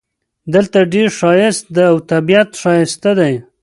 [0.53, 3.29] دلته ډېر ښایست ده او طبیعت ښایسته ده